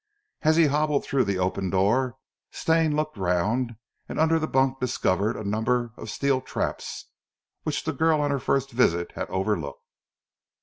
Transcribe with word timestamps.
As 0.41 0.55
he 0.55 0.65
hobbled 0.65 1.05
through 1.05 1.25
the 1.25 1.37
open 1.37 1.69
door, 1.69 2.15
Stane 2.49 2.95
looked 2.95 3.17
round, 3.17 3.75
and 4.09 4.19
under 4.19 4.39
the 4.39 4.47
bunk 4.47 4.79
discovered 4.79 5.35
a 5.37 5.47
number 5.47 5.93
of 5.95 6.09
steel 6.09 6.41
traps 6.41 7.11
which 7.61 7.83
the 7.83 7.93
girl 7.93 8.19
on 8.19 8.31
her 8.31 8.39
first 8.39 8.71
visit 8.71 9.11
had 9.11 9.29
overlooked. 9.29 9.85